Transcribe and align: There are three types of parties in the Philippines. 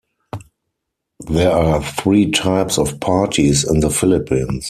There 1.29 1.51
are 1.51 1.83
three 1.83 2.31
types 2.31 2.79
of 2.79 2.99
parties 2.99 3.63
in 3.63 3.81
the 3.81 3.91
Philippines. 3.91 4.59